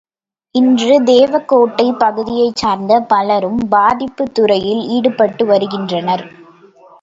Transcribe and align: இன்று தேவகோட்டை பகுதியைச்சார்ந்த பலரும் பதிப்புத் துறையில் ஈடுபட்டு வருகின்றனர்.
இன்று 0.55 1.03
தேவகோட்டை 1.03 1.85
பகுதியைச்சார்ந்த 1.99 2.99
பலரும் 3.07 3.59
பதிப்புத் 3.69 4.33
துறையில் 4.33 4.81
ஈடுபட்டு 4.87 5.45
வருகின்றனர். 5.45 6.25